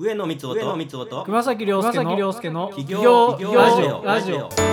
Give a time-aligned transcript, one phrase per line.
[0.00, 4.38] 上野光夫とと熊崎亮介の亮介の企業企業ラジオラジオ。
[4.40, 4.70] ラジオ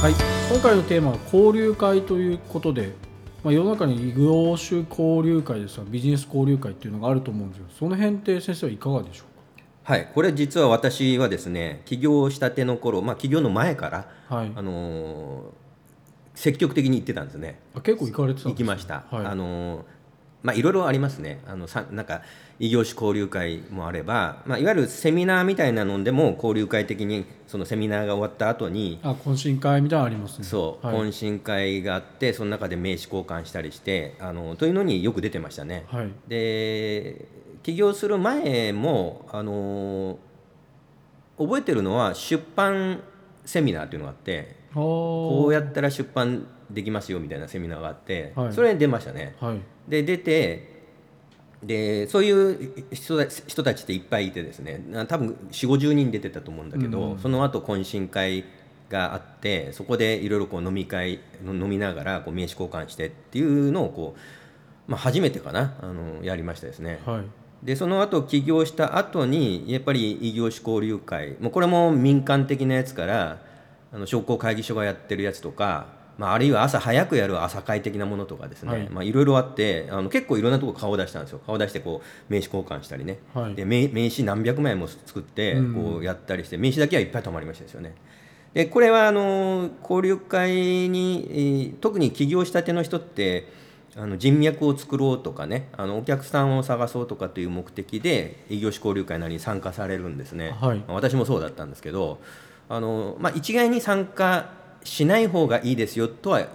[0.00, 0.52] はい。
[0.52, 2.92] 今回のテーマは交流会ということで、
[3.42, 9.24] まあ、世の中に異業種交流会ですとかビジネス交流会っていうのがあると思うんですけどその辺って先生はいかがでしょ
[9.82, 10.08] はい。
[10.14, 14.52] これ実は私はですね起業したての頃まあ起業の前からうかはい。
[14.54, 15.65] あのー
[16.36, 17.58] 積極的に行ってたんですね。
[17.74, 18.64] あ結構行かれてたん行ですね。
[18.64, 19.26] きました、はい。
[19.26, 19.82] あのー
[20.42, 21.40] まあいろいろありますね。
[21.48, 22.22] あのさなんか
[22.60, 30.44] 異業種交流会もあれば、まあ、いわゆるセミナーみたいなのでも交流会的にそのセミナーが終わった後にあ懇親会みたいなのありますね。
[30.44, 30.96] そう、はい。
[30.96, 35.84] 懇親会があってその中で名刺交換したりしてあのというのによく出てましたね。
[35.88, 36.10] はい。
[36.28, 37.26] で
[37.64, 40.18] 起業する前もあの
[41.38, 43.00] 覚えてるのは出版
[43.44, 48.52] セミナーっていうのがあってここうやったら出版できますよみたいなセミナーがあって、はい。
[48.52, 49.34] それに出ましたね。
[49.40, 49.60] はい。
[49.88, 50.76] で出て
[51.62, 53.16] でそういう人
[53.64, 54.84] たちっていっぱいいてですね。
[54.90, 58.44] な多分4 5 0人出てたと思うんだけど、うんその後懇親会
[58.90, 64.14] があってそこでいろいろこう飲み会飲みながらこう名刺交換してっていうのをこ
[64.88, 67.00] う、まあ、初めてかなあのやりましたですね。
[67.06, 67.24] はい。
[67.62, 73.45] でその後起業した後にやっぱり異業種交流会もうこれも民間的なやつから
[73.96, 75.86] あの商工会議所がやってるやつとか、
[76.18, 78.84] まあ、あるいは朝早くやる朝会的なものとかですね、はい。
[78.84, 81.40] いまあ、いろいろあってあの結構いろんなとこ顔を出したんですよ。
[81.46, 83.54] 顔出してこう名刺交換したりね、はい。
[83.54, 85.74] で名名刺何百枚も作ってうん。
[85.74, 87.94] こうやったりして、名刺だけはいっぱい溜まりましたですよね。
[88.52, 90.50] でこれはあの交流会
[90.90, 93.48] に、えー特に起業したての人って
[93.96, 100.78] あの人脈を作ろうとかねあのお客さんを探そうとかという目的で異業種交流会なりに参加されるんですね、はい。
[100.80, 102.20] まあ私もそうだったんですけど
[102.68, 104.50] あの、まあ、一概に参加
[104.84, 106.46] しない方がいいですよとは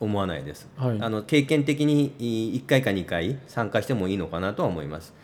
[0.00, 0.98] 思わないです、はい。
[1.00, 5.14] あの経験的に1回か2回参加してもいいのかなとは思います。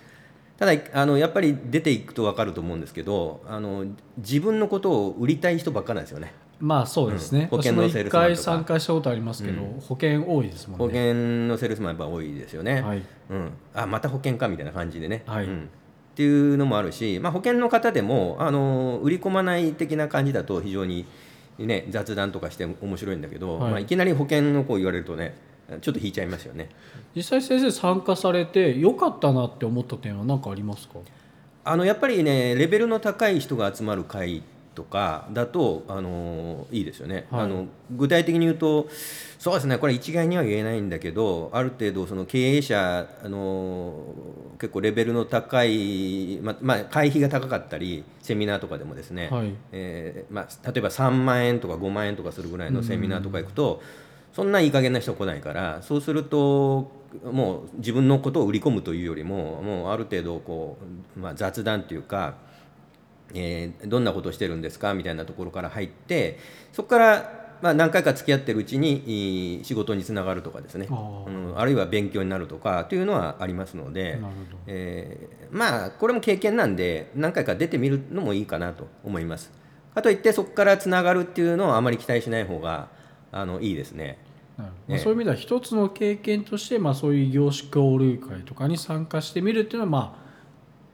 [0.58, 3.86] ただあのやっぱり出ていくと分かると思うんですけどあの
[4.18, 6.34] 自分のことを売りたい人ばっかなんですよね。
[6.60, 7.48] まあそうですね、うん。
[7.48, 8.34] 保険のセールスマンとか。
[8.34, 10.84] 回参加したことありますけど、保険多いですもんね。
[10.84, 11.14] 保険
[11.48, 13.02] のセールスマンやっぱ多いですよね、はい。
[13.30, 15.46] うん、あまた保険かみたいな感じでね、はい。
[15.46, 15.70] うん、
[16.20, 21.06] っていうのもあるし、まあ、保険の方でもあの売り込まない的な感じだと非常に、
[21.58, 25.34] ね、雑談とかして面白いんだけど、はいいまあ、いきなり保険のこう言われるとね
[25.80, 26.68] ちょっと引いちゃいますよね。
[27.16, 30.98] 実際先生参加されて良かったなって思った点は何かありますか？
[31.64, 34.42] あのやっぱりねレベルの高い人が集まる会
[34.74, 37.40] とかだとあのいいですよね、はい。
[37.42, 38.88] あの具体的に言うと
[39.38, 44.04] そうですねこれ一概には言えないんだけどある程度その経営者あの
[44.58, 49.54] 結構レベルの高い、ままあ、会費が高かったりセミナーとかでもですね、はい。
[49.72, 53.82] えーまあ、例えば3万円とか5万円とかするぐらいのセミナーとか行くと、
[54.32, 56.92] そんないい加減な人来ないからそうすると
[57.24, 60.78] もう自分のことを売り込むというよりももうある程度こ
[61.16, 62.34] う、まあ、雑談というか、
[63.34, 66.38] えーどんなことをしてるんですかみたいなところから入って
[66.72, 70.86] そこから、まあ、何回か付き合ってるうちに仕事につながるとかですね。
[70.90, 71.26] あー。
[71.26, 74.18] うん、あるいは勉強になるとかというのはありますので。
[74.66, 79.50] えーまあこれも経験なんで何回か出てみるのもいいかなと思います。
[79.94, 82.88] かといってそこからつながるっていうのはあまり期待しない方が
[83.32, 84.18] あのいいですね。
[84.56, 90.29] まあねそういう意味では一つの経験として、まあ、そういう業種交流会とかに参加してみるっていうのはまあ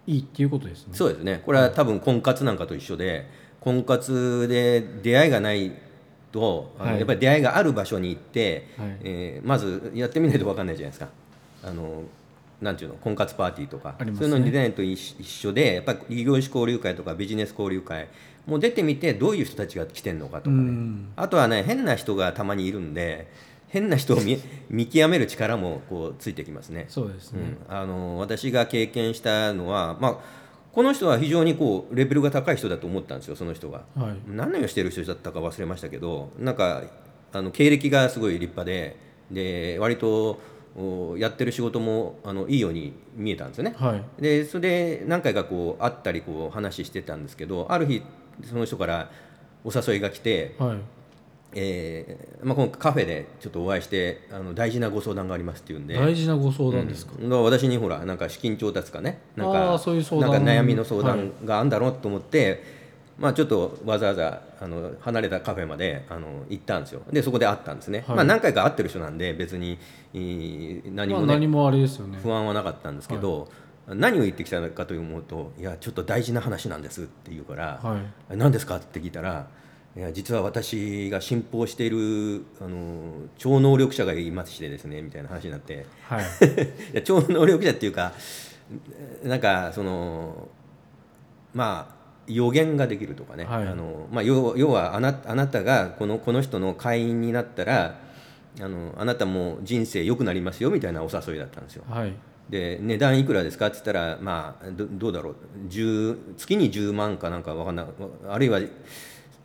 [0.07, 0.95] いいっていうことですね。
[0.95, 1.43] そうですね。
[1.45, 3.29] これは多分婚活なんかと一緒で
[3.61, 5.73] 婚活で出会いがない
[6.33, 6.99] とはい。
[6.99, 8.97] やっぱり出会いがある場所に行って、はい。
[9.03, 11.09] えーまずやってみないと分かんないじゃないですか。
[11.65, 12.03] あの
[12.61, 14.13] なんていうの婚活パーティーとか、ね。
[14.15, 18.09] そういうのに出ないと一緒でやっぱり異業種交流会とかビジネス交流会
[18.47, 21.09] もう出てみてどういう人たちが来てるのかとかうねん。
[21.17, 23.27] あとはね変な人がたまにいるんで
[23.69, 24.39] 変な人を見
[24.71, 26.87] 見極める力もこうついてきますね。
[26.89, 30.19] そうですね、うん、あの私が経験したのは、まあ、
[30.73, 33.85] この人は非常にこうレベルが高い人だと思ったんですよその人が。
[33.97, 36.85] はい何をしてる人だったか忘れましたけどなんか
[37.33, 38.97] あの経歴がすごい立派で
[39.31, 40.39] で割と
[40.79, 43.75] おやってる仕事もあのいいように見えたんですよね。
[43.79, 48.03] はいでそれで何回かこう会ったりこう話してたんですけどある日
[48.45, 49.11] その人から
[49.65, 50.79] お誘いが来て、はい
[51.59, 55.95] えーまあ、このカフェでちょっとお会いしてあの大事なご相談がありますっていうんで。
[55.95, 57.45] 大事なご相談ですか、うん。
[57.45, 60.31] 私にほらなんか資金調達かねなんあかーそういう相談。
[60.33, 62.63] なんか悩みの相はい談があるんだろうと思って、
[63.19, 67.01] まあ、ちょっとわざわざあの離れたカフェまであの行ったんですよ。
[67.11, 68.17] でそこで会ったんですね、はい。
[68.17, 69.79] まあ、何回か会ってる人なんで別に
[70.13, 72.19] いい何まあ、もね、何もあれですよね。
[72.23, 73.49] 不安はなかったんですけど、
[73.89, 77.99] 何を言ってきたかというと「いやちょっと大事な話なんです」って言うからは
[78.31, 79.47] い「何ですか?」って聞いたら
[79.97, 85.87] いや実は私が信奉しているあの超能力者がいましてですねみたいな話になって。
[86.03, 86.25] はい。
[86.93, 88.13] いや超能力者っていうか
[89.25, 90.49] なんかその
[91.55, 91.97] まあ
[92.27, 93.67] 予言ができるとかね、はい。
[93.67, 97.99] あのまあ、要要はあなあなたがこのこの人の会員になったら
[98.61, 101.85] あのあなたも人生良くなりますよみたいなお誘いだったんですよ。
[101.89, 102.13] はい。
[102.51, 105.35] で値段いくらですかって言ったらまあどどうだろう。
[105.71, 107.87] 10月に10万かなんかわかんない
[108.29, 108.61] あるいは、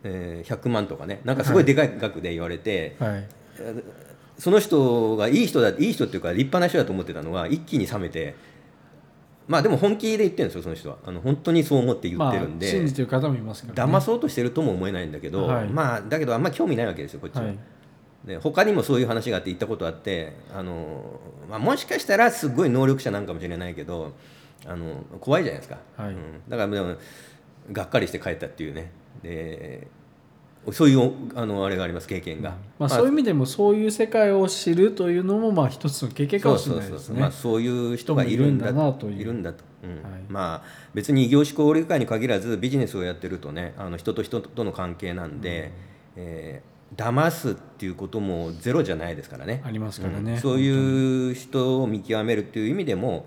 [0.03, 1.21] えー100万とかね。
[1.23, 3.27] なんかすごいでかい額で言われて、はい。
[4.37, 8.35] その人がいい人だいい人っていうか立派な人だと思ってたのが一気に冷めて。
[9.47, 10.97] まあでも本気で言ってるんですよその人は。
[11.05, 13.93] あの本当にそう思って言まあってるんで、信じてる方もいますからね。
[13.93, 15.67] 騙そうとしてるとも思えないんだけど、はい。
[15.67, 17.43] まあだけどあんま興味ないわけですよこっちは。
[17.43, 17.57] はい。
[18.25, 21.19] で他にもそういう話があって行ったことあってあの、
[21.49, 24.13] まあ、もしかしたらすごい能力者なんかもしれないけど
[24.65, 26.13] あの怖いじゃないですか、はい。
[26.13, 26.95] うん、だからでも
[27.71, 28.91] がっかりして帰ったっていうね
[29.23, 29.87] で
[30.71, 37.19] そういうあのあれがあります経験が、まあ、そういう意味でもそういう世界を知るというのもまあ一つの経験かもしれないですね。
[37.19, 39.21] まあ、そういう人がいるんだという。
[39.21, 40.11] いるんだと、うん。
[40.11, 40.21] はい。
[40.29, 40.63] まあ
[40.93, 45.71] 別に異業種交流会に限らずビジネスをやってるとねあの人と人との関係なんで、
[46.15, 49.61] えー騙すっていうこともゼロじゃないですからね。
[49.65, 50.33] ありますからね。
[50.33, 50.37] うん。
[50.39, 53.25] そういう人を見極めるっていう意味でも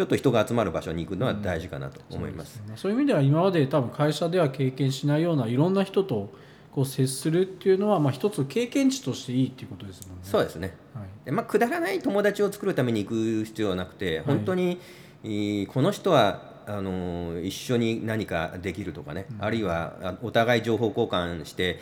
[0.00, 2.62] ちょっと人が集まる場所に行くのは大事かなと思います。
[2.66, 6.32] まあそういう意味では今まで多分会社では経験しないようないろんな人と
[6.72, 10.22] こう接するっていうのはまあ一つ経験値としていいっていうことですもんね。
[10.24, 10.74] そうですね。
[10.94, 11.04] はい。
[11.26, 14.80] でまあ、くだらない友達を作るために行く必要はなくて本当に、
[15.22, 21.78] えーこの人はあのー一緒に何かできるとかね、あるいはあお互い情報交換して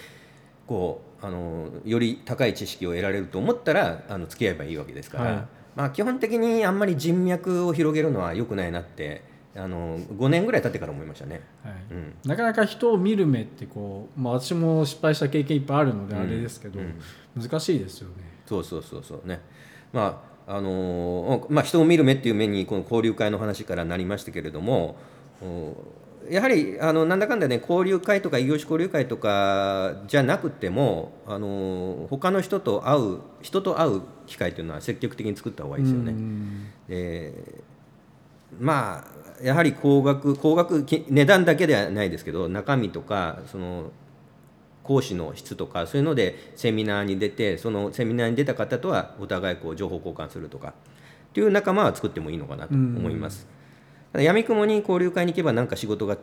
[0.66, 9.22] こうあのーより高い知識を得られると思ったらあの付き合えばいいわけですから、はいまあ、基本的にあんまり人脈を広げるのは良くないなって
[9.54, 11.40] あのー5年ぐらい経ってから思いましたね。
[11.62, 17.00] はいうんなかなか人を見る目ってこう、まあ、私も失敗した経験いっぱいあるのであれですけど、うん
[17.40, 18.14] 難しいですよね。
[18.46, 19.40] そうそうそうそうね。
[19.92, 24.96] まああのーまあ、人を見る目っていう面にこの交流会の話からなりましたけれども
[25.40, 25.76] お
[26.30, 36.12] やはりあのなんだかんだね交流会とか異業種交流会とかじゃなくてもあのー他の人と会う人と会う機会というのは積極的に作った方がいいですよね。
[36.12, 37.62] うんで
[38.60, 39.04] ま
[39.40, 43.92] あやはり高額高額き値段だけではないですけど中身とかその
[44.82, 50.72] 講師の質とかそういうのでセミナーに出てそのセミナーに出た方とはお互いこう情報交換するとかっ
[51.34, 53.46] ていう仲間は作ってもいいのかなと思います。
[54.12, 56.16] ただ闇雲に交流会に行けば何か仕事が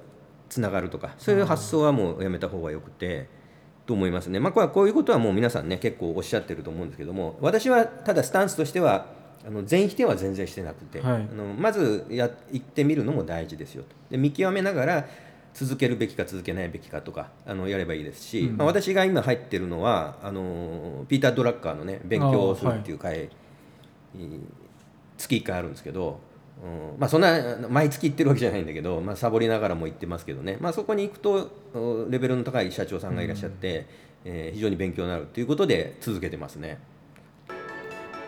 [0.49, 3.27] つながるとかそういう発想はもうやめた方がよくて
[3.85, 4.39] と思いますね。
[4.39, 9.07] まあこれはこういうことはもう皆さんね結構おっしゃってると思うんですけども私はただスタンスとしては
[9.45, 11.27] あの全否定は全然してなくて、はい。
[11.31, 13.89] あのまずや行ってみるのも大事ですよと。
[14.09, 15.07] で見極めながら
[15.53, 18.57] 続けるべきか続けないべきかとかあのやればいいですし、うん。
[18.57, 23.29] まあ、私が今入ってるのはあのピーター・ドラッカーのね勉強をするっていう会、
[25.17, 26.19] 月1回あるんですけど、
[26.63, 33.86] うんまあ、そんな毎月行ってるわけじゃないんだけど、まあ、サボりながらも行ってますけどね、まあ、そこに行くとおレベルの高い社長さんがいらっしゃって、
[34.24, 36.80] えー非常に勉強になるということで続けてますね。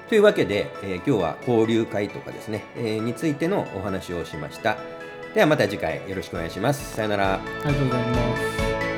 [0.09, 4.77] というわけで、えー今日は交流会とかですね、えーについてのお話をしました。
[5.33, 6.95] ではまた次回よろしくお願いします。
[6.95, 7.35] さよなら。
[7.35, 8.96] ありがとうございます。